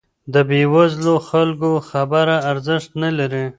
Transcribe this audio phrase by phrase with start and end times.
[0.33, 3.45] د بې وزلو خلګو خبره ارزښت نه لري.